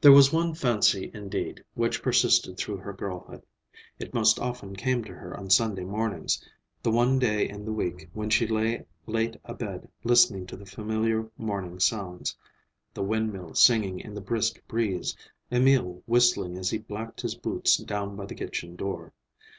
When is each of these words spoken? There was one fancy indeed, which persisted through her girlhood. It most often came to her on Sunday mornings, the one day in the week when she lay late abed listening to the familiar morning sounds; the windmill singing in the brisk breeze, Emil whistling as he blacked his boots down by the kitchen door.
There 0.00 0.10
was 0.10 0.32
one 0.32 0.54
fancy 0.54 1.10
indeed, 1.12 1.62
which 1.74 2.00
persisted 2.00 2.56
through 2.56 2.78
her 2.78 2.94
girlhood. 2.94 3.42
It 3.98 4.14
most 4.14 4.40
often 4.40 4.74
came 4.74 5.04
to 5.04 5.12
her 5.12 5.36
on 5.38 5.50
Sunday 5.50 5.84
mornings, 5.84 6.42
the 6.82 6.90
one 6.90 7.18
day 7.18 7.46
in 7.46 7.66
the 7.66 7.70
week 7.72 8.08
when 8.14 8.30
she 8.30 8.46
lay 8.46 8.86
late 9.04 9.36
abed 9.44 9.86
listening 10.02 10.46
to 10.46 10.56
the 10.56 10.64
familiar 10.64 11.28
morning 11.36 11.78
sounds; 11.78 12.34
the 12.94 13.02
windmill 13.02 13.52
singing 13.52 14.00
in 14.00 14.14
the 14.14 14.22
brisk 14.22 14.66
breeze, 14.66 15.14
Emil 15.50 16.02
whistling 16.06 16.56
as 16.56 16.70
he 16.70 16.78
blacked 16.78 17.20
his 17.20 17.34
boots 17.34 17.76
down 17.76 18.16
by 18.16 18.24
the 18.24 18.34
kitchen 18.34 18.76
door. 18.76 19.12